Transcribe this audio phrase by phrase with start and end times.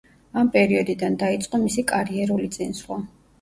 [0.43, 2.99] ამ პერიოდიდან დაიწყო მისი კარიერული წინსვლა.